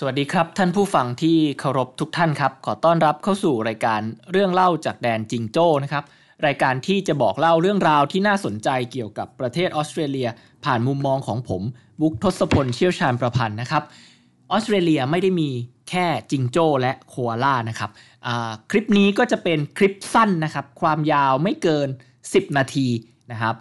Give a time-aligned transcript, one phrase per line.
[0.00, 4.00] สวัสดีครับท่านผู้ฟังที่เคารพทุกท่านครับ ขอต้อนรับเข้าสู่รายการ
[4.32, 6.04] เรื่องเล่าจากแดนจิงโจ้นะครับ
[6.46, 10.28] รายการที่จะบอกเล่าเรื่องราวที่น่าสนใจเกี่ยวกับประเทศออสเตรเลีย
[10.64, 11.62] ผ่านมุมมองของผม
[12.00, 13.82] บุ๊กทศพลเชี่ยวชาญประพันธ์นะครับ
[14.50, 15.50] ออสเตรเลียไม่ได้มี
[15.90, 17.90] แค่จิงโจ้และโคอาล่านะครับ
[18.70, 21.88] คลิปนี้ก็จะเป็นคลิปสั้นนะครับ ความยาวไม่เกิน
[22.22, 22.88] 10 นาที
[23.30, 23.54] นะครับ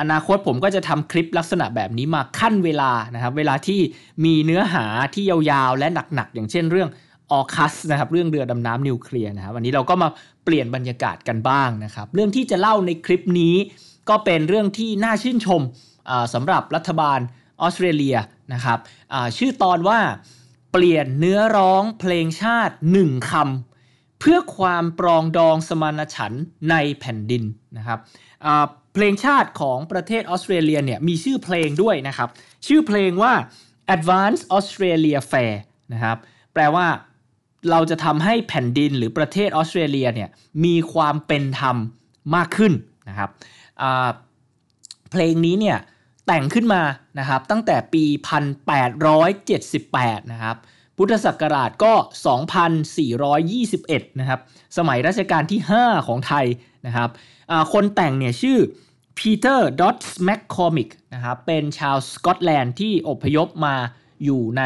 [0.00, 3.80] อนาคตผมก็จะทำคลิปลักษณะแบบนี้มาขั้นเวลานะครับ เวลาที่
[4.24, 4.84] มีเนื้อหา
[5.14, 6.90] ที่ยาวๆ และหนักๆ อย่างเช่นเรื่อง
[7.32, 10.08] ออคัสนะครับเรื่องเรือดำน้ำนิวเคลียร์นะครับวันนี้เราก็มา
[10.44, 13.54] เปลี่ยนบรรยากาศกันบ้างนะครับ เรื่องที่จะเล่าในคลิปนี้
[14.08, 15.60] ก็เป็นเรื่องที่น่าชื่นชม
[16.34, 17.18] สำหรับรัฐบาล
[17.60, 18.16] ออสเตรเลีย
[18.52, 18.78] นะครับ
[19.36, 19.98] ชื่อตอนว่า
[20.72, 27.44] เปลี่ยนเนื้อร้องเพลงชาติหนึ่งคำเพื่อความปรองดองสมานฉันท์ในแผ่นดิน
[27.76, 27.98] นะครับ
[28.94, 32.28] เพลงชาติของประเทศออสเตรเลียเนี่ยมีชื่อเพลงด้วยนะครับ
[32.66, 33.32] ชื่อเพลงว่า
[33.96, 35.54] Advance Australia Fair
[35.92, 36.16] นะครับ
[36.52, 36.86] แปลว่า
[37.70, 40.28] เราจะทำให้แผ่นดินหรือประเทศออสเตรเลียเนี่ย
[40.64, 41.76] มีความเป็นธรรม
[42.34, 42.72] มากขึ้น
[43.08, 43.30] นะครับ
[45.10, 45.78] เพลงนี้เนี่ย
[46.26, 46.82] แต่งขึ้นมา
[47.18, 48.04] นะครับตั้งแต่ปี
[49.38, 50.56] 1878 นะครับ
[50.96, 51.94] พุทธศักราชก็
[53.26, 54.40] 2421 นะครับ
[54.76, 56.46] สมัยรัชกาลที่ 5 ของไทย
[56.86, 57.10] นะครับ
[57.72, 58.58] คนแต่งเนี่ยชื่อ
[59.18, 63.74] พีเตอร์ดอดส์แมคคอร์มิกนะครับ เป็นชาวสกอตแลนด์ที่อพยพมา
[64.24, 64.62] อยู่ใน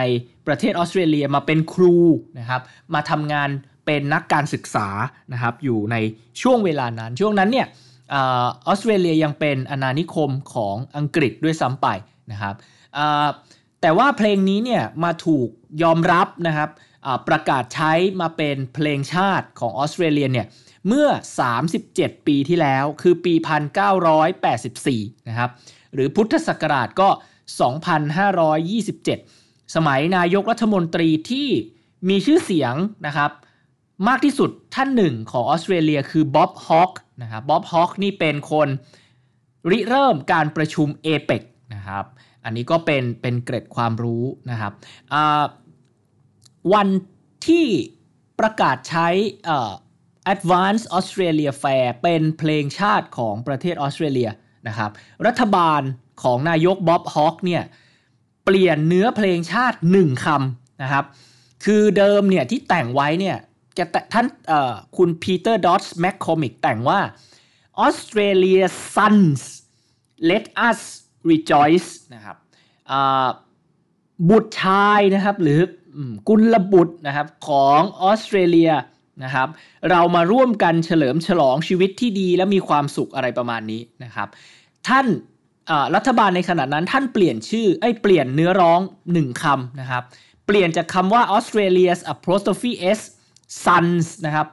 [0.46, 1.96] ประเทศออสเตรเลียมาเป็นครู
[2.38, 2.60] นะครับ
[2.94, 3.48] มาทำงาน
[3.86, 4.88] เป็นนักการศึกษา
[5.32, 5.96] นะครับ อยู่ใน
[6.42, 7.66] ช่วงเวลานั้น ช่วงนั้นเนี่ย
[8.10, 8.16] อ
[8.66, 11.86] อสเตรเลียยังเป็นอาณานิคมของอังกฤษด้วยซ้ำไป
[12.32, 12.54] นะครับ
[13.80, 15.48] แต่ว่าเพลงนี้เนี่ยมาถูก
[15.82, 16.70] ยอมรับนะครับ
[17.28, 20.46] ประกาศใช้มาเป็นเพลงชาติของออสเตรเลียเนี่ย
[20.88, 21.08] เมื่อ
[21.68, 23.34] 37 ปีที่แล้วคือปี
[24.50, 25.50] 1984 นะครับ
[25.94, 27.08] หรือพุทธศักราชก็
[28.76, 31.48] 2527 สมัยนายกรัฐมนตรีที่
[32.08, 32.74] มีชื่อเสียง
[33.06, 33.30] นะครับ
[34.08, 38.68] มากที่สุดท่านหนึ่งของออสเตรเลียคือบ๊อบฮอคนะครับบ๊อบฮอคนี่เป็นคน
[39.70, 41.42] ริเริ่มการประชุมเอเปก
[41.88, 42.08] นะครับ
[42.44, 44.72] อันนี้ก็เป็นเป็นเกร็ดความรู้นะครับ
[46.74, 46.88] วัน
[47.46, 47.66] ที่
[48.40, 49.08] ประกาศใช้
[50.34, 54.30] Advance Australia Fair เป็นเพลงชาติของประเทศออสเตรเลีย
[54.68, 54.90] นะครับ
[55.26, 55.82] รัฐบาล
[56.22, 57.62] ของนายกบ๊อบฮอคเนี่ย
[58.44, 61.04] เปลี่ยนเนื้อเพลงชาติหนึ่งคำนะครับ
[61.64, 63.36] คือเดิมเนี่ยที่แต่งไว้เนี่ย
[63.78, 64.26] จะท่าน
[64.96, 67.00] คุณพีเตอร์ดอตส์แมคคอมิกแต่งว่า
[67.86, 69.42] Australia sons
[70.30, 70.80] let us
[71.32, 72.36] rejoice นะครับ
[74.30, 75.60] บุตรชายนะครับหรือ
[76.28, 78.72] กุลบุตรนะครับของออสเตรเลีย
[79.24, 79.48] นะครับ
[79.90, 84.28] เรามาร่วมกันเฉลิมฉลองชีวิตที่ดีและมีความสุขอะไรประมาณนี้นะครับ
[84.88, 85.06] ท่าน
[85.94, 88.80] รัฐบาลในขณะนั้นท่านเปลี่ยนชื่อไอ้เปลี่ยนเนื้อร้อง
[89.12, 90.02] หนึ่งคำนะครับ
[90.46, 93.00] เปลี่ยนจากคำว่า Australia's apostrophe s
[93.64, 94.48] sons นะครับ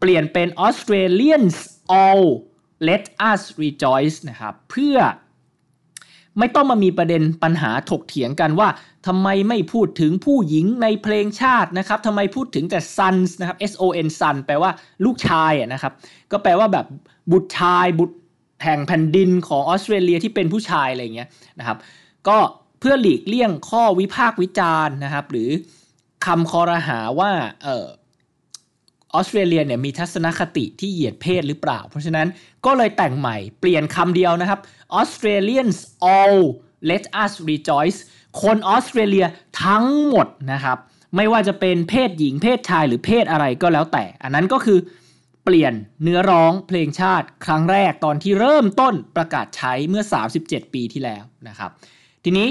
[0.00, 1.56] เปลี่ยนเป็น Australians
[2.02, 2.24] all
[2.88, 4.96] let us rejoice นะครับเพื่อ
[6.38, 8.68] ไม่ต้องมามีประเด็นปัญหาถกเถียงกันว่า
[9.06, 14.70] ทำไมไม่พูดถึงผู้หญิงในเพลงชาตินะครับทำไมพูดถึงแต่ sons นะครับ S O N son แปลว่า
[15.04, 15.92] ลูกชายนะครับ
[16.32, 16.86] ก็แปลว่าแบบ
[17.32, 18.16] บุตรชายบุตร
[18.64, 21.28] แห่งแผ่นดินของออสเตรเลียที่เป็นผู้ชายอะไรเงี้ย
[21.58, 21.78] นะครับ
[22.28, 22.38] ก็
[22.80, 25.48] เพื่อหลีกเลี่ยงข้อวิพากษ์วิจารณ์นะครับ หรือ
[26.26, 27.30] คำคอรหาว่า
[27.62, 27.86] เออ
[29.14, 32.26] ออสเตรเลียเนี่ยมีทัศนคติที่เหยียดเพศหรือเปล่า เพราะฉะนั้น
[32.66, 34.60] ก็เลยแต่งใหม่เปลี่ยนคำเดียวนะครับ
[35.00, 35.78] Australians
[36.16, 36.40] all
[36.90, 37.98] let us rejoice
[38.42, 39.26] คนออสเตรเลีย
[39.64, 40.78] ทั้งหมดนะครับ
[41.16, 44.78] ไม่ว่าจะเป็นเพศหญิงเพศชายหรือเพศอะไรก็แล้วแต่ อันนั้นก็คือ
[45.44, 45.72] เปลี่ยน
[46.02, 50.02] เนื้อร้องเพลงชาติครั้งแรกตอนที่เริ่มต้นประกาศใช้เมื่อ
[50.38, 51.70] 37 ปีที่แล้วนะครับ
[52.24, 52.48] ทีนี้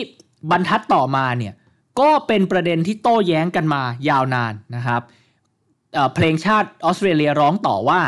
[0.52, 1.53] บรรทัดต่อมาเนี่ย
[2.00, 5.02] ก็เป็นประเด็นที่โต้แย้งกันมายาวนานนะครับ
[6.14, 8.02] เพลงชาติออสเตรเลียร้องต่อว่า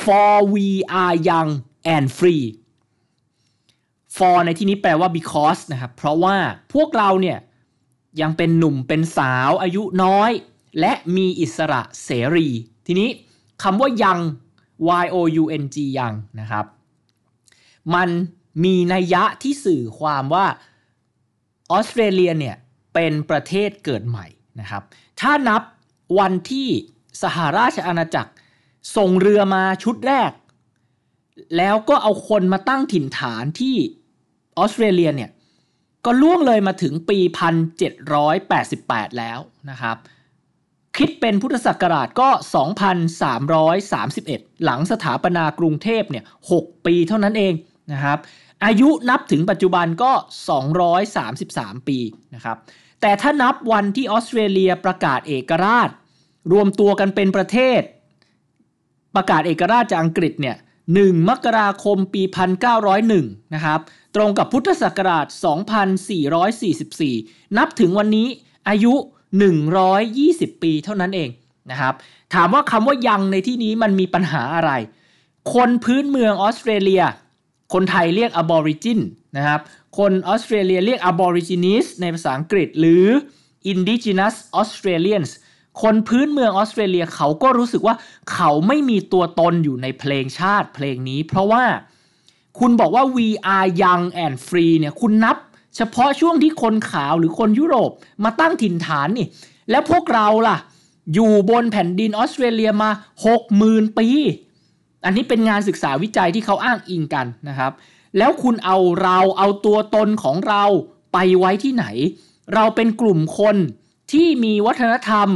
[0.00, 0.68] for we
[1.02, 1.50] are young
[1.94, 2.44] and free
[4.16, 6.36] for ในที่นี้แปลว่า because นะครับ เพราะว่า
[6.74, 7.38] พวกเราเนี่ย
[8.20, 10.30] ยังเป็นหนุ่มเป็นสาวอายุน้อย
[10.80, 12.48] และมีอิสระเสรี
[12.86, 13.08] ทีนี้
[13.62, 14.18] คำว่ายัง
[15.04, 16.64] y o u n g ยังนะครับ
[17.94, 18.08] มัน
[18.64, 20.46] มีนัยยะที่สื่อความว่า
[21.70, 22.56] ออสเตรเลียเนี่ย
[22.94, 24.26] เป็นประเทศเกิดใหม่
[24.60, 24.82] นะครับ
[25.20, 25.62] ถ้านับ
[26.18, 26.68] วันที่
[27.22, 28.30] สหราชอาณาจักร
[28.96, 30.32] ส่งเรือมาชุดแรก
[31.56, 33.76] แล้วก็เอาคนมาตั้งถิ่นฐานที่
[34.58, 35.30] ออสเตรเลียเนี่ย
[36.04, 37.18] ก็ล่วงเลยมาถึงปี
[38.58, 39.38] 1788 แล้ว
[39.70, 39.96] นะครับ
[40.96, 42.28] คิดเป็นพุทธศักราชก็
[43.06, 46.24] 2331 หลังสถาปนากรุงเทพเนี่ย
[46.54, 47.54] 6 ปีเท่านั้นเอง
[47.92, 48.18] นะครับ
[48.64, 50.12] อายุนับถึงปัจจุบันก็
[51.20, 51.98] 233 ปี
[52.34, 52.56] นะครับ
[53.00, 55.90] แต่ถ้านับวันที่ออสเตรเลียประกาศเอกราช
[56.52, 57.80] รวมตัวกันเป็นประเทศ
[59.14, 60.56] ประกาศเอกราชจากอังกฤษเนี่ย
[60.92, 62.22] 1มกราคมปี
[62.88, 63.80] 1901 นะครับ
[64.16, 65.26] ตรงกับพุทธศักราช
[66.20, 68.28] 2444 นับถึงวันนี้
[68.68, 68.94] อายุ
[69.78, 71.30] 120 ปีเท่านั้นเอง
[71.70, 71.94] นะครับ
[72.34, 74.72] ถามว่าคำว่ายังในที่นี้มันมีปัญหาอะไร
[75.54, 77.02] คนพื้นเมืองออสเตรเลีย
[77.72, 79.00] คนไทยเรียก aborigin
[79.36, 79.60] นะครับ
[79.98, 83.06] คนออสเตรเลียเรียก aborigines ในภาษาอังกฤษ หรือ
[83.72, 85.30] indigenous Australians
[85.82, 87.94] คนพื้นเมืองออสเตรเลียเขาก็รู้สึกว่า
[88.32, 91.64] เขาไม่มีตัวตนอยู่ในเพลงชาติเพลงนี้ เพราะว่า
[92.58, 93.26] คุณบอกว่า we
[93.56, 95.36] are young and free เนี่ยคุณนับ
[95.76, 97.90] เฉพาะช่วงที่คนขาวหรือคนยุโรป
[98.24, 99.26] มาตั้งถิ่นฐานนี่
[99.70, 100.56] แล้วพวกเราล่ะ
[101.14, 102.90] อยู่บนแผ่นดินออสเตรเลียมา
[103.44, 104.08] 60,000 ปี
[105.04, 107.72] อันนี้เป็นงานศึกษาวิจัยที่เขาอ้างอิงกันนะครับ
[108.18, 110.64] แล้วคุณเอาเราเอาตัวตนของเรา
[111.12, 111.86] ไปไว้ที่ไหน
[112.54, 113.56] เราเป็นกลุ่มคน
[114.12, 115.28] ที่มีวัฒนธรรม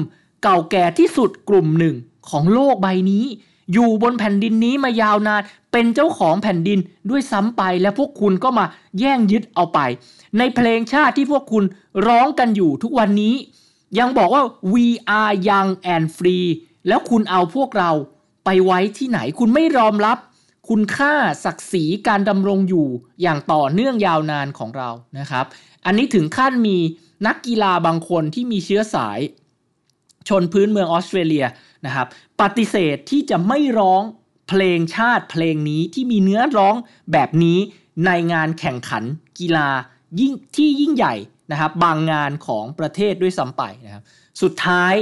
[0.42, 1.94] เก่าแก่ที่สุดกลุ่มหนึ่ง
[2.30, 3.24] ของโลกใบนี้
[3.72, 5.42] อยู่บนแผ่นดินนี้มายาวนาน
[5.72, 6.78] เป็นเจ้าของแผ่นดิน
[7.10, 8.64] ด้วยซ้ำไปและพวกคุณก็มา
[8.98, 9.78] แย่งยึดเอาไป
[10.38, 11.64] ในเพลงชาติที่พวกคุณ
[12.06, 13.34] ร้องกันอยู่ทุกวันนี้
[13.98, 14.42] ยังบอกว่า
[14.72, 14.86] we
[15.18, 16.48] are young and free
[16.88, 17.90] แล้วคุณเอาพวกเรา
[18.44, 20.18] ไปไว้ที่ไหนคุณไม่ยอมรับ
[20.68, 21.12] คุณค่า
[21.44, 22.86] ศักดิ์ศรีการดำรงอยู่
[23.22, 24.88] อย่างต่อเนื่องยาวนานของเรา
[25.18, 25.44] นะครับ
[25.86, 26.78] อันนี้ถึงขั้นมี
[27.26, 29.20] นักกีฬาบางคนที่มีเชื้อสาย
[30.28, 31.46] ชนพื้นเมืองออสเตรเลีย
[31.86, 32.06] นะครับ
[32.40, 34.02] ปฏิเสธที่จะไม่ร้อง
[34.48, 36.74] เพลงชาติเพลงนี้ที่มีเนื้อร้อง
[37.12, 37.58] แบบนี้
[38.06, 39.04] ในงานแข่งขัน
[39.38, 39.69] กีฬา
[40.20, 41.14] ยิ่งที่ยิ่งใหญ่
[41.50, 44.02] นะครับบางงานของประเทศด้วยซ้ำไปนะครับ
[44.42, 44.94] สุดท้าย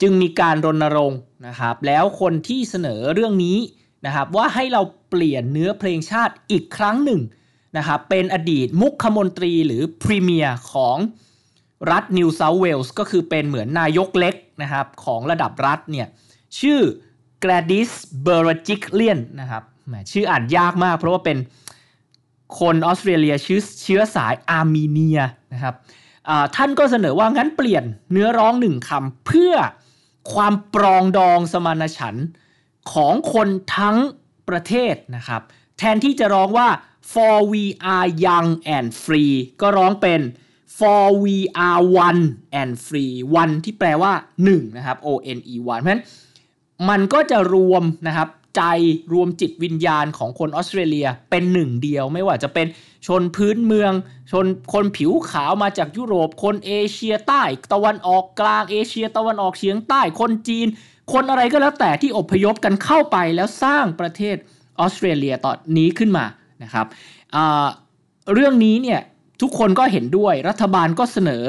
[0.00, 3.58] จึงมีการรณรงค์นะครับแล้วคนที่เสนอเรื่องนี้
[4.06, 7.20] นะครับว่าให้เราเปลี่ยนเนื้อเพลงชาติอีกครั้งหนึ่ง
[7.76, 10.96] นะครับเป็นอดีตมุขมนตรีหรือพรีเมียร์ของ
[11.90, 16.06] รัฐนิวเซาท์เวลส์ก็คือเป็นเหมือนนายกเล็กนะครับของระดับรัฐเนี่ย
[16.60, 16.80] ชื่อ
[17.42, 17.90] Gladys
[18.26, 19.62] b e r j i c l i a n นะครับ
[20.12, 21.38] ชื่ออ่านยากมากเพราะว่าเป็น
[22.60, 25.20] คนออสเตรเลียชื่อเชื้อสายอาร์เมเนีย
[25.52, 25.74] นะครับ
[26.56, 29.54] ท่านก็เสนอว่างั้นเปลี่ยนเนื้อร้องหนึ่งคำเพื่อ
[30.32, 32.28] ความปรองดองสมานฉันท์
[32.92, 33.96] ของคนทั้ง
[34.48, 35.42] ประเทศนะครับ
[35.78, 36.68] แทนที่จะร้องว่า
[37.12, 37.64] for we
[37.94, 40.20] are young and free ก็ร้องเป็น
[40.78, 41.36] for we
[41.66, 42.22] are one
[42.60, 44.12] and free one ที่แปลว่า
[44.44, 46.04] 1 นะครับ o n e one เพราะฉะนั้น
[46.88, 48.62] มันก็จะรวมนะครับใจ
[49.12, 52.66] รวมจิตวิญญาณของคนออสเตรเลียเป็นหนึ่งเดียว ไม่ว่าจะเป็น
[53.06, 53.92] ชนพื้นเมือง
[54.30, 57.42] ชนคนผิวขาวมาจากยุโรป คนเอเชียใต้
[57.72, 60.66] ตะวันออกกลางเอเชีย ตะวันออกเฉียงใต้ คนจีน
[61.12, 64.36] คนอะไรก็แล้วแต่ที่อพยพกันเข้าไปแล้วสร้างประเทศ
[64.80, 66.24] ออสเตรเลียตอนนี้ขึ้นมา
[66.62, 66.86] นะครับ
[68.34, 69.00] เรื่องนี้เนี่ย
[69.40, 71.44] ทุกคนก็เห็นด้วยรัฐบาลก็เสนอ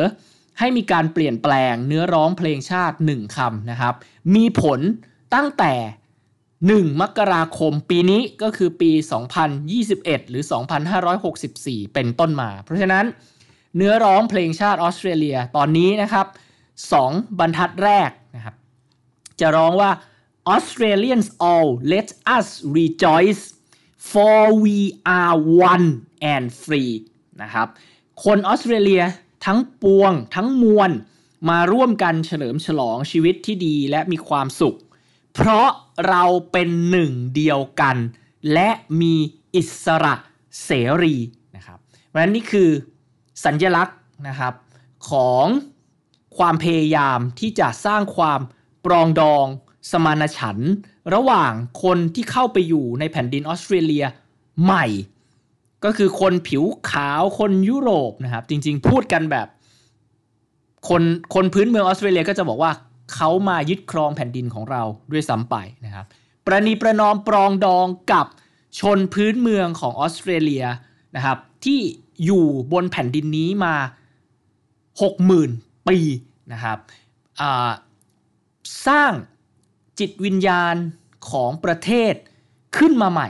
[0.59, 3.93] ให้มีการเปลี่ยนแปลงเนื้อร้องเพลงชาติหนึ่งคำนะครับ
[4.35, 4.79] มีผล
[5.35, 5.73] ตั้งแต่
[6.39, 8.91] 1 มกราคมปีนี้ก็คือปี
[9.61, 10.43] 2021 หรือ
[11.17, 13.05] 2564 เป็นต้นมา เพราะฉะนั้น
[13.75, 16.25] เนื้อร้องเพลงชาติออสเตรเลียตอนนี้นะครับ
[16.81, 18.55] 2 บรรทัดแรกนะครับ
[19.39, 19.91] จะร้องว่า
[20.55, 22.07] Australians all let
[22.37, 22.47] us
[22.77, 23.43] rejoice
[24.11, 24.77] for we
[25.19, 25.35] are
[25.73, 25.87] one
[26.33, 26.93] and free
[27.43, 27.67] นะครับ
[28.23, 29.03] คนออสเตรเลีย
[29.45, 30.91] ทั้งปวงทั้งมวล
[31.49, 34.77] มาร่วมกันเฉลิมฉลองชีวิตที่ดีและมีความสุข
[35.35, 35.67] เพราะ
[36.09, 37.97] เราเป็นหนึ่งเดียวกัน
[38.53, 38.69] และ
[39.01, 39.15] มี
[39.55, 40.15] อิสระ
[40.63, 40.71] เส
[41.01, 41.15] รี
[41.55, 42.69] นะครับเพราะฉะนั้นนี่คือ
[43.45, 43.97] สัญญลักษณ์
[44.27, 44.53] นะครับ
[45.09, 45.45] ของ
[46.37, 48.39] ความพยายามที่จะสร้างความ
[48.85, 49.45] ปรองดอง
[49.91, 50.73] สมานฉันท์
[51.13, 51.51] ระหว่าง
[51.83, 54.05] คนที่เข้าไปอยู่ในแผ่นดินออสเตรเลีย
[54.63, 54.85] ใหม่
[55.85, 59.47] ก็คือคนผิวขาวคนยุโรปนะครับ จริง ๆ พูดกันแบบ
[60.89, 61.03] คน
[61.35, 62.71] คนพื้นเมืองออสเตรเลียก็จะบอกว่า
[63.13, 64.81] เขามายึดครองแผ่นดินของเรา
[65.11, 65.55] ด้วยซ้ำไป
[65.85, 66.05] นะครับ
[66.45, 68.27] ประนีประนอมปรองดองกับ
[68.79, 70.65] ชนพื้นเมืองของออสเตรเลีย
[71.15, 71.79] นะครับ ที่
[72.25, 73.75] อยู่บนแผ่นดินนี้มา
[75.01, 75.97] 60,000 ปี
[76.53, 76.77] นะครับ
[78.87, 79.11] สร้าง
[79.99, 80.75] จิตวิญญาณ
[81.31, 82.13] ของประเทศ
[82.77, 83.29] ขึ้นมาใหม่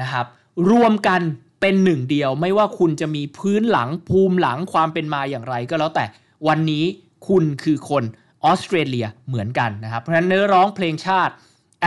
[0.00, 0.26] นะครับ
[0.70, 1.20] รวมกัน
[1.66, 6.04] เป็นหนึ่งเดียว ไม่ว่าคุณจะมีพื้นหลังภูมิหลังความเป็นมาอย่างไรก็แล้วแต่
[6.48, 6.84] วันนี้
[7.28, 8.04] คุณคือคน
[8.44, 11.32] ออสเตรเลียเหมือนกันนะครับ เพราะฉะนั้นเนื้อร้องเพลงชาติ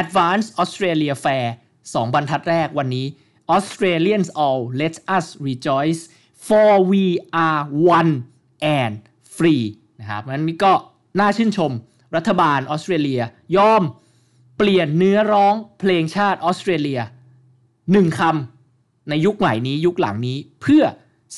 [0.02, 1.48] advance Australia Fair
[1.82, 3.06] 2 บรรทัดแรกวันนี้
[3.56, 6.02] Australians all let us rejoice
[6.48, 7.04] for we
[7.46, 7.62] are
[7.98, 8.14] one
[8.80, 8.94] and
[9.36, 9.66] free
[10.00, 10.74] นะครับนั้นก็
[11.20, 11.72] น่าชื่นชม
[12.16, 13.22] รัฐบาลออสเตรเลีย
[13.58, 13.84] ยอม
[14.58, 17.02] เปลี่ยนเนื้อร้องเพลงชาติออสเตรเลีย
[17.92, 18.57] หนึ่งคำ
[19.10, 20.84] ในยุคใหม่นี้ยุคหลังนี้เพื่อ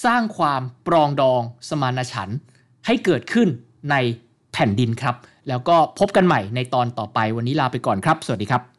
[0.06, 2.38] สร้างความปรองดองสมานฉันท์
[2.86, 3.48] ให้เกิดขึ้น
[3.92, 3.96] ใน
[4.54, 5.16] แผ่นดินครับ
[5.50, 8.64] แล้วก็พบกันใหม่ในตอนต่อไปวันนี้ลาไปก่อนครับ สวัสดีครับ